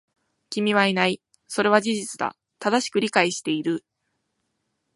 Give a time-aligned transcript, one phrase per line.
[0.49, 1.21] 君はいない。
[1.47, 2.35] それは事実だ。
[2.57, 3.85] 正しく理解している。